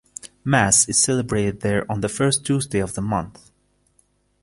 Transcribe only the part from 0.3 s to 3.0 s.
Mass is celebrated there on the first Tuesday of